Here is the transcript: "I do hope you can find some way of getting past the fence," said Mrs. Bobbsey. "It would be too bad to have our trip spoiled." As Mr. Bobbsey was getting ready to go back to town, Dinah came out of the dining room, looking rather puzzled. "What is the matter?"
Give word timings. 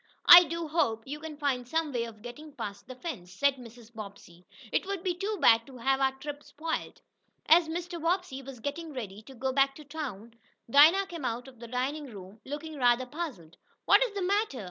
"I 0.25 0.45
do 0.45 0.67
hope 0.67 1.03
you 1.05 1.19
can 1.19 1.37
find 1.37 1.67
some 1.67 1.93
way 1.93 2.05
of 2.05 2.23
getting 2.23 2.53
past 2.53 2.87
the 2.87 2.95
fence," 2.95 3.31
said 3.31 3.57
Mrs. 3.57 3.93
Bobbsey. 3.93 4.47
"It 4.71 4.87
would 4.87 5.03
be 5.03 5.13
too 5.13 5.37
bad 5.39 5.67
to 5.67 5.77
have 5.77 5.99
our 6.01 6.13
trip 6.13 6.41
spoiled." 6.41 7.03
As 7.45 7.67
Mr. 7.69 8.01
Bobbsey 8.01 8.41
was 8.41 8.59
getting 8.59 8.93
ready 8.93 9.21
to 9.21 9.35
go 9.35 9.51
back 9.53 9.75
to 9.75 9.83
town, 9.85 10.33
Dinah 10.67 11.05
came 11.05 11.23
out 11.23 11.47
of 11.47 11.59
the 11.59 11.67
dining 11.67 12.07
room, 12.07 12.39
looking 12.45 12.77
rather 12.77 13.05
puzzled. 13.05 13.57
"What 13.85 14.03
is 14.03 14.15
the 14.15 14.23
matter?" 14.23 14.59